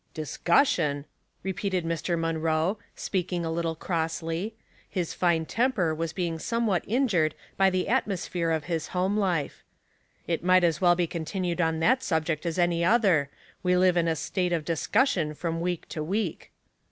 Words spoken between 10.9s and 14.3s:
be contin ued on that subject as any other. We live in a